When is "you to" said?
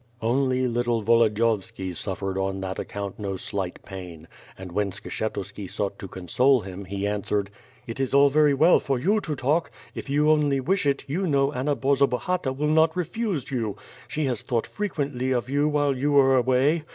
8.97-9.35